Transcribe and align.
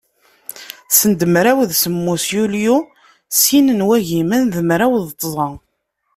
Send 0.97 1.19
mraw 1.33 1.59
d 1.69 1.71
semmus 1.81 2.25
yulyu 2.35 2.77
sin 3.39 3.67
n 3.79 3.85
wagimen 3.87 4.43
d 4.53 4.55
mraw 4.69 4.93
d 5.07 5.09
tẓa. 5.21 5.49